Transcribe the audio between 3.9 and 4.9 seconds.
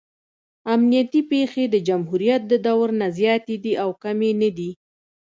کمې نه دي.